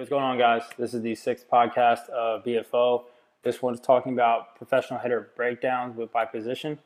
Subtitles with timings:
[0.00, 0.62] what's going on, guys?
[0.78, 3.02] This is the sixth podcast of BFO.
[3.42, 6.78] This one's talking about professional hitter breakdowns with by position.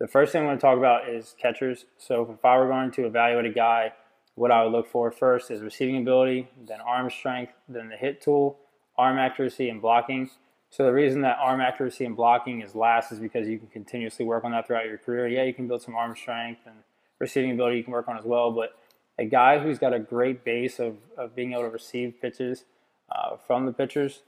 [0.00, 1.84] The first thing I'm going to talk about is catchers.
[1.98, 3.92] So, if I were going to evaluate a guy,
[4.34, 8.20] what I would look for first is receiving ability, then arm strength, then the hit
[8.20, 8.58] tool,
[8.96, 10.28] arm accuracy, and blocking.
[10.68, 14.24] So, the reason that arm accuracy and blocking is last is because you can continuously
[14.24, 15.28] work on that throughout your career.
[15.28, 16.74] Yeah, you can build some arm strength and
[17.20, 18.76] receiving ability you can work on as well, but
[19.18, 22.64] a guy who's got a great base of, of being able to receive pitches
[23.10, 24.22] uh, from the pitchers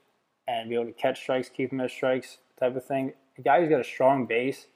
[0.49, 3.13] and be able to catch strikes, keep them as strikes type of thing.
[3.39, 4.67] A guy who's got a strong base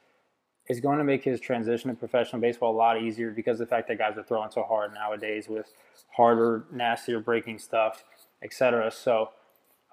[0.69, 3.89] is going to make his transition to professional baseball a lot easier because the fact
[3.89, 5.73] that guys are throwing so hard nowadays with
[6.17, 8.05] harder, nastier breaking stuff,
[8.43, 8.91] etc.
[8.91, 9.31] So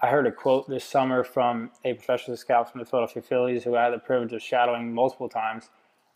[0.01, 3.75] I heard a quote this summer from a professional scout from the Philadelphia Phillies who
[3.75, 5.69] I had the privilege of shadowing multiple times.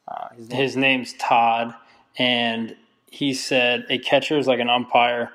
[0.07, 1.73] Uh, his, name, his name's Todd,
[2.17, 2.75] and
[3.11, 5.31] he said a catcher is like an umpire.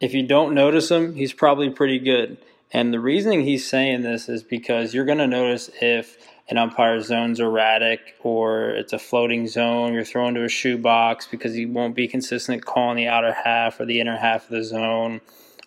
[0.00, 2.38] If you don't notice him, he's probably pretty good.
[2.72, 6.16] And the reasoning he's saying this is because you're going to notice if
[6.48, 11.54] an umpire's zone's erratic or it's a floating zone, you're thrown to a shoebox because
[11.54, 15.20] he won't be consistent calling the outer half or the inner half of the zone.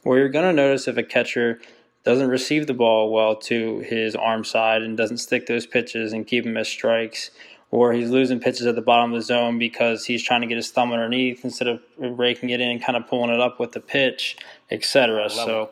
[0.04, 1.60] Or you're going to notice if a catcher
[2.04, 6.28] doesn't receive the ball well to his arm side and doesn't stick those pitches and
[6.28, 7.32] keep them as strikes
[7.76, 10.56] or he's losing pitches at the bottom of the zone because he's trying to get
[10.56, 13.74] his thumb underneath instead of raking it in and kind of pulling it up with
[13.74, 14.38] the pitch,
[14.72, 15.30] etc.
[15.30, 15.72] So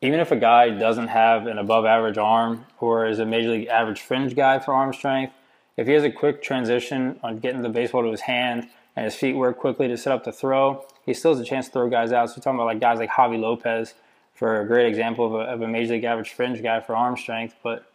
[0.00, 3.66] even if a guy doesn't have an above average arm or is a major league
[3.66, 5.34] average fringe guy for arm strength,
[5.76, 8.66] if he has a quick transition on getting the baseball to his hand
[8.96, 11.66] and his feet work quickly to set up the throw, he still has a chance
[11.66, 12.30] to throw guys out.
[12.30, 13.92] So we're talking about like guys like Javy Lopez
[14.32, 17.18] for a great example of a, of a major league average fringe guy for arm
[17.18, 17.56] strength.
[17.62, 17.92] But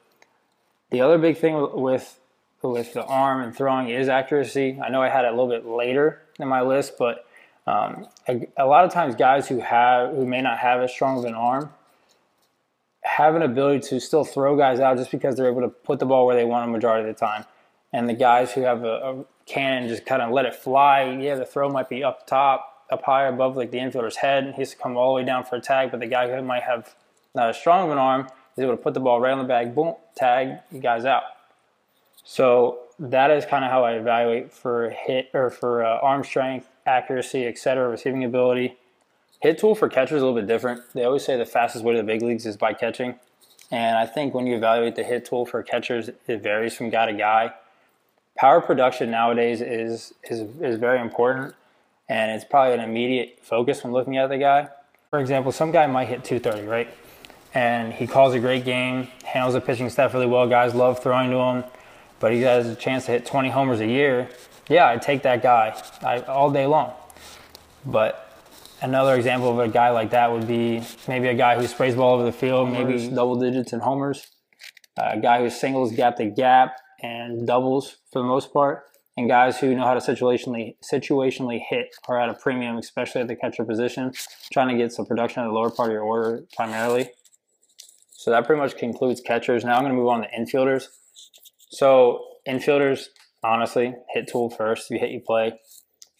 [0.91, 2.19] the other big thing with
[2.72, 4.80] with the arm and throwing is accuracy.
[4.83, 7.25] I know I had it a little bit later in my list, but
[7.67, 11.20] um, a, a, lot of times guys who have who may not have as strong
[11.20, 11.70] of an arm
[13.03, 16.05] have an ability to still throw guys out just because they're able to put the
[16.05, 17.45] ball where they want a majority of the time.
[17.92, 21.17] And the guys who have a, a cannon just kind of let it fly.
[21.21, 24.54] Yeah, the throw might be up top, up high above like the infielder's head.
[24.55, 26.42] He has to come all the way down for a tag, but the guy who
[26.42, 26.95] might have
[27.36, 28.27] not as strong of an arm
[28.58, 31.23] is able to put the ball right on the bag, boom, tag, you guys out.
[32.23, 36.70] So that is kind of how I evaluate for hit or for uh, arm strength,
[36.86, 38.78] accuracy, etc., receiving ability.
[39.42, 40.82] Hit tool for catchers is a little bit different.
[40.94, 43.16] They always say the fastest way to the big leagues is by catching.
[43.72, 47.08] And I think when you evaluate the hit tool for catchers, it varies from guy
[47.08, 47.54] to guy.
[48.38, 51.54] Power production nowadays is, is, is very important,
[52.10, 54.70] and it's probably an immediate focus when looking at the guy.
[55.10, 56.90] For example, some guy might hit 230, right?
[57.54, 60.48] And he calls a great game, handles the pitching staff really well.
[60.48, 61.64] Guys love throwing to him
[62.23, 64.30] but he has a chance to hit 20 homers a year,
[64.70, 66.94] yeah, I'd take that guy I, all day long.
[67.86, 68.39] But
[68.82, 72.14] another example of a guy like that would be maybe a guy who sprays ball
[72.14, 74.26] over the field, maybe double digits in homers,
[74.95, 78.86] a guy who singles gap to gap and doubles for the most part,
[79.17, 83.28] and guys who know how to situationally situationally hit are at a premium, especially at
[83.28, 84.14] the catcher position,
[84.50, 87.10] trying to get some production at the lower part of your order primarily.
[88.11, 89.66] So that pretty much concludes catchers.
[89.66, 90.88] Now I'm going to move on to infielders.
[91.73, 93.06] So infielders,
[93.44, 94.89] honestly, hit tool first.
[94.92, 95.54] You hit, you play.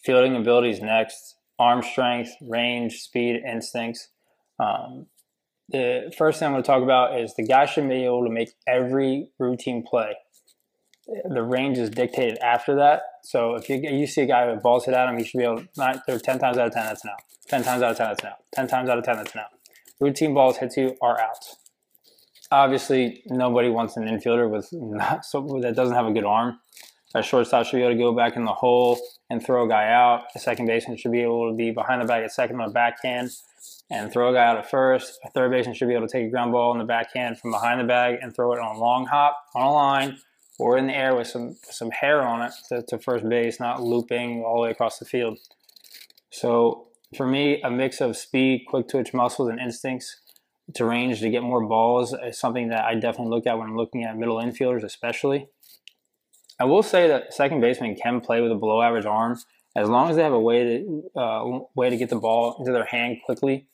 [0.04, 1.36] Fielding abilities next.
[1.60, 4.08] Arm strength, range, speed, instincts.
[4.58, 5.06] Um,
[5.68, 8.30] the first thing I'm going to talk about is the guy should be able to
[8.30, 10.16] make every routine play.
[11.06, 13.02] The range is dictated after that.
[13.22, 15.44] So if you, you see a guy with balls hit at him, he should be
[15.44, 17.20] able not there 10 times out of 10 that's an out.
[17.48, 18.38] 10 times out of 10 that's an out.
[18.54, 19.50] 10 times out of 10 that's an out.
[20.00, 21.56] Routine balls hit you are outs
[22.50, 26.58] obviously nobody wants an infielder with not so that doesn't have a good arm.
[27.14, 28.98] A shortstop should be able to go back in the hole
[29.30, 30.24] and throw a guy out.
[30.34, 32.72] A second baseman should be able to be behind the bag at second on a
[32.72, 33.30] backhand
[33.88, 35.20] and throw a guy out at first.
[35.24, 37.52] A third baseman should be able to take a ground ball in the backhand from
[37.52, 40.18] behind the bag and throw it on a long hop on a line
[40.58, 43.82] or in the air with some some hair on it to, to first base, not
[43.82, 45.38] looping all the way across the field.
[46.30, 50.16] So for me, a mix of speed, quick twitch muscles, and instincts
[50.72, 53.76] to range to get more balls is something that I definitely look at when I'm
[53.76, 55.48] looking at middle infielders, especially.
[56.58, 59.38] I will say that second baseman can play with a below average arm
[59.76, 62.72] as long as they have a way to uh, way to get the ball into
[62.72, 63.66] their hand quickly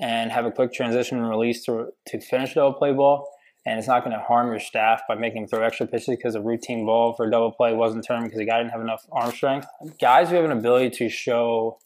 [0.00, 3.28] and have a quick transition and release to to finish double play ball.
[3.66, 6.34] And it's not going to harm your staff by making them throw extra pitches because
[6.34, 9.04] a routine ball for a double play wasn't turned because the guy didn't have enough
[9.12, 9.66] arm strength.
[10.00, 11.78] Guys who have an ability to show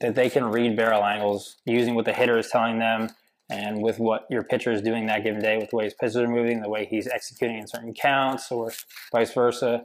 [0.00, 3.10] that they can read barrel angles using what the hitter is telling them
[3.50, 6.16] and with what your pitcher is doing that given day, with the way his pitches
[6.16, 8.72] are moving, the way he's executing in certain counts, or
[9.10, 9.84] vice versa,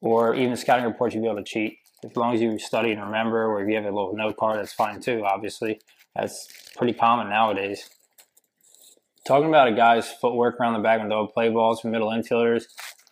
[0.00, 1.78] or even scouting reports, you'll be able to cheat.
[2.04, 4.58] As long as you study and remember, or if you have a little note card,
[4.58, 5.80] that's fine too, obviously.
[6.16, 7.88] That's pretty common nowadays.
[9.26, 12.64] Talking about a guy's footwork around the bag when they'll play balls from middle infielders,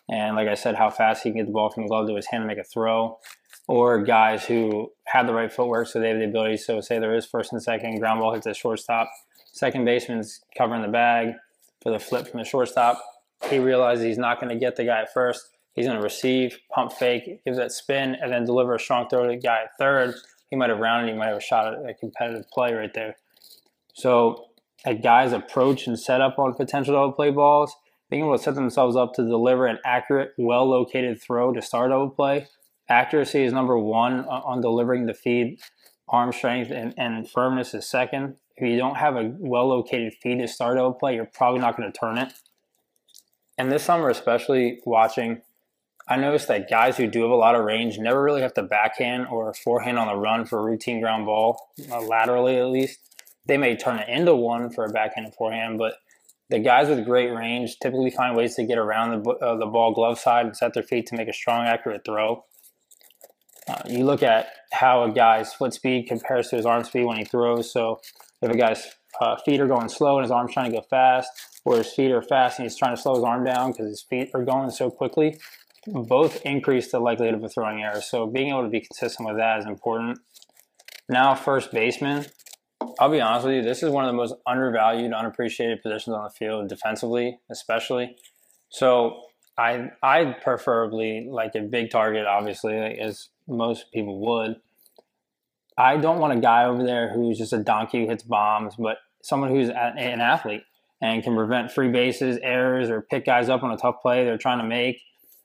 [0.09, 2.15] and like I said, how fast he can get the ball from the glove to
[2.15, 3.17] his hand to make a throw,
[3.67, 6.57] or guys who have the right footwork, so they have the ability.
[6.57, 9.09] So, say there is first and second, ground ball hits the shortstop,
[9.51, 11.33] second baseman's covering the bag
[11.81, 13.01] for the flip from the shortstop.
[13.49, 15.49] He realizes he's not going to get the guy at first.
[15.73, 19.23] He's going to receive, pump fake, gives that spin, and then deliver a strong throw
[19.23, 20.15] to the guy at third.
[20.49, 23.15] He might have rounded, he might have shot at a competitive play right there.
[23.93, 24.47] So,
[24.85, 27.73] a guy's approach and setup on potential double play balls,
[28.09, 31.91] being able to set themselves up to deliver an accurate, well located throw to start
[31.91, 32.47] double play.
[32.89, 35.59] Accuracy is number one on delivering the feed.
[36.09, 38.35] Arm strength and, and firmness is second.
[38.61, 41.75] If you don't have a well located feed to start double play, you're probably not
[41.75, 42.31] going to turn it.
[43.57, 45.41] And this summer, especially watching
[46.07, 48.63] I noticed that guys who do have a lot of range never really have to
[48.63, 52.99] backhand or forehand on the run for a routine ground ball, uh, laterally at least.
[53.45, 55.95] They may turn it into one for a backhand and forehand, but
[56.49, 59.93] the guys with great range typically find ways to get around the, uh, the ball
[59.93, 62.43] glove side and set their feet to make a strong, accurate throw.
[63.67, 67.17] Uh, you look at how a guy's foot speed compares to his arm speed when
[67.17, 67.71] he throws.
[67.71, 68.01] So
[68.41, 68.85] if a guy's
[69.19, 71.29] uh, feet are going slow and his arm's trying to go fast,
[71.63, 74.01] or his feet are fast and he's trying to slow his arm down because his
[74.01, 75.37] feet are going so quickly,
[75.87, 78.01] both increase the likelihood of a throwing error.
[78.01, 80.19] So being able to be consistent with that is important.
[81.09, 82.25] Now, first baseman.
[82.99, 86.23] I'll be honest with you, this is one of the most undervalued, unappreciated positions on
[86.23, 88.15] the field, defensively, especially.
[88.69, 89.21] So
[89.57, 94.55] I I preferably like a big target, obviously, as most people would.
[95.77, 98.97] I don't want a guy over there who's just a donkey who hits bombs, but
[99.23, 100.63] someone who's an athlete
[101.01, 104.37] and can prevent free bases, errors, or pick guys up on a tough play they're
[104.37, 105.01] trying to make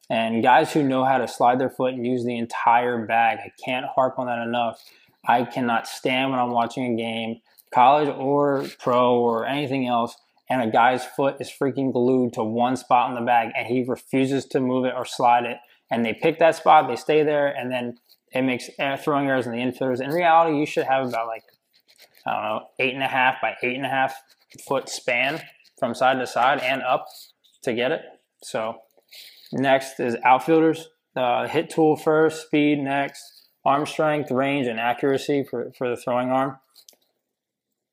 [0.09, 3.53] and guys who know how to slide their foot and use the entire bag, I
[3.65, 4.83] can't harp on that enough.
[5.27, 7.41] I cannot stand when I'm watching a game,
[7.75, 10.17] college or pro or anything else,
[10.49, 13.85] and a guy's foot is freaking glued to one spot in the bag and he
[13.87, 15.59] refuses to move it or slide it.
[15.91, 17.99] And they pick that spot, they stay there, and then
[18.33, 18.69] it makes
[19.03, 20.01] throwing errors in the infielders.
[20.01, 21.43] In reality, you should have about like,
[22.27, 24.15] I don't know, eight and a half by eight and a half
[24.67, 25.43] foot span
[25.79, 27.07] from side to side and up
[27.63, 28.03] to get it.
[28.43, 28.81] So
[29.53, 30.89] Next is outfielders.
[31.15, 36.29] Uh, hit tool first, speed next, arm strength, range, and accuracy for, for the throwing
[36.29, 36.59] arm.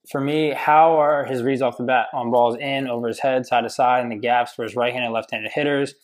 [0.09, 3.45] For me, how are his reads off the bat on balls in, over his head,
[3.45, 5.95] side to side, and the gaps for his right handed, left handed hitters?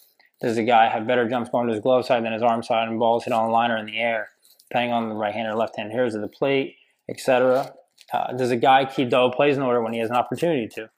[0.42, 2.88] Does the guy have better jumps going to his glove side than his arm side
[2.88, 4.30] and balls hit on the line or in the air,
[4.69, 6.75] depending on the right handed or left handed hitters of the plate,
[7.10, 7.74] etc.?
[8.13, 10.90] Uh, does a guy keep double plays in order when he has an opportunity to?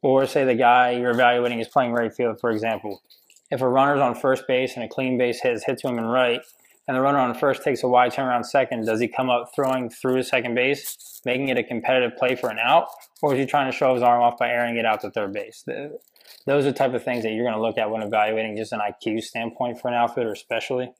[0.00, 3.02] Or say the guy you're evaluating is playing right field, for example
[3.50, 5.98] if a runner's on first base and a clean base hit is hit to him
[5.98, 6.42] and right,
[6.88, 9.50] and the runner on first takes a wide turn around second, does he come up
[9.54, 12.88] throwing through to second base, making it a competitive play for an out,
[13.20, 15.34] or is he trying to show his arm off by airing it out to third
[15.34, 15.62] base?
[15.66, 15.98] The,
[16.46, 18.72] those are the type of things that you're going to look at when evaluating just
[18.72, 20.90] an IQ standpoint for an outfielder, especially.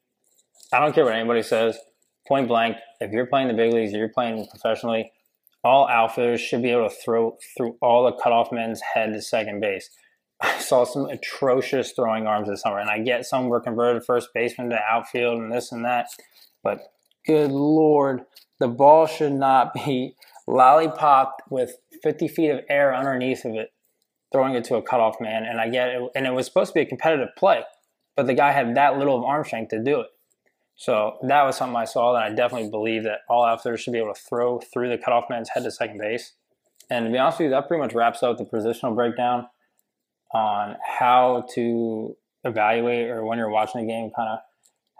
[0.72, 1.78] I don't care what anybody says.
[2.26, 5.10] Point blank, if you're playing the big leagues, you're playing professionally,
[5.64, 9.60] all outfielders should be able to throw through all the cutoff men's head to second
[9.60, 9.88] base.
[10.40, 14.30] I saw some atrocious throwing arms this summer, and I get some were converted first
[14.34, 16.08] baseman to outfield and this and that,
[16.62, 16.92] but
[17.26, 18.22] good lord,
[18.60, 20.14] the ball should not be
[20.46, 23.72] lollipopped with 50 feet of air underneath of it,
[24.32, 25.44] throwing it to a cutoff man.
[25.44, 27.64] And I get it, and it was supposed to be a competitive play,
[28.16, 30.08] but the guy had that little of arm strength to do it.
[30.76, 33.98] So that was something I saw that I definitely believe that all outfielders should be
[33.98, 36.34] able to throw through the cutoff man's head to second base.
[36.88, 39.48] And to be honest with you, that pretty much wraps up the positional breakdown
[40.32, 44.38] on how to evaluate or when you're watching a game, kind of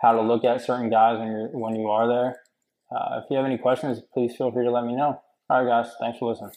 [0.01, 2.41] how to look at certain guys when you're when you are there.
[2.91, 5.21] Uh, if you have any questions, please feel free to let me know.
[5.49, 6.51] All right, guys, thanks for listening.